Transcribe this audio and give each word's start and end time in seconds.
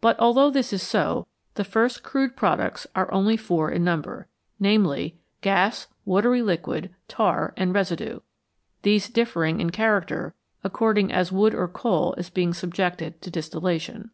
But 0.00 0.16
although 0.20 0.50
this 0.50 0.72
is 0.72 0.84
so, 0.84 1.26
the 1.54 1.64
first 1.64 2.04
crude 2.04 2.36
products 2.36 2.86
are 2.94 3.10
only 3.12 3.36
four 3.36 3.72
in 3.72 3.82
number, 3.82 4.28
namely, 4.60 5.18
gas, 5.40 5.88
watery 6.04 6.42
liquid, 6.42 6.94
tar, 7.08 7.52
and 7.56 7.74
residue, 7.74 8.20
these 8.82 9.08
differing 9.08 9.58
in 9.60 9.70
character 9.70 10.32
according 10.62 11.10
as 11.10 11.32
wood 11.32 11.56
or 11.56 11.66
coal 11.66 12.14
is 12.18 12.30
being 12.30 12.54
subjected 12.54 13.20
to 13.22 13.32
distillation. 13.32 14.12